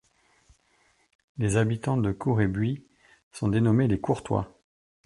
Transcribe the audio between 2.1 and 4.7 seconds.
Cour-et-Buis sont dénommés les Courtois.